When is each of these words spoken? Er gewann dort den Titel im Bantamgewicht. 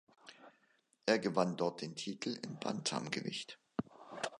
Er 1.05 1.19
gewann 1.19 1.57
dort 1.57 1.83
den 1.83 1.95
Titel 1.95 2.35
im 2.43 2.57
Bantamgewicht. 2.57 3.59